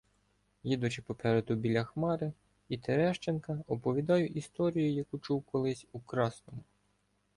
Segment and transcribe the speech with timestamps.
[0.63, 2.33] їдучи попереду біля Хмари
[2.69, 6.63] і Терещенка, оповідаю історію, яку чув колись у Красному.